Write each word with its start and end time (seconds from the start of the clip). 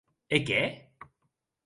E 0.29 0.37
qué? 0.47 0.63